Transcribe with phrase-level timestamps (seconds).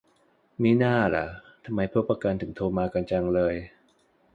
[0.61, 1.25] มิน่าล่ะ
[1.65, 3.55] ทำไมพวกประกัน ถึงโทรมากันจังเลย